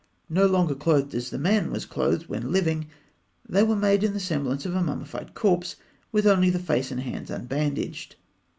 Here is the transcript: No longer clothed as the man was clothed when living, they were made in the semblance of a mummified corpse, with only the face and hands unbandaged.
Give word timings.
No 0.31 0.47
longer 0.47 0.73
clothed 0.73 1.13
as 1.13 1.29
the 1.29 1.37
man 1.37 1.69
was 1.69 1.85
clothed 1.85 2.25
when 2.27 2.51
living, 2.51 2.87
they 3.47 3.61
were 3.61 3.75
made 3.75 4.03
in 4.03 4.13
the 4.13 4.19
semblance 4.19 4.65
of 4.65 4.73
a 4.73 4.81
mummified 4.81 5.35
corpse, 5.35 5.75
with 6.11 6.25
only 6.25 6.49
the 6.49 6.57
face 6.57 6.89
and 6.89 7.01
hands 7.01 7.29
unbandaged. 7.29 8.15